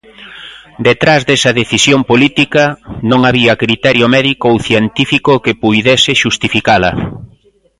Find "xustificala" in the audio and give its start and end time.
6.23-6.91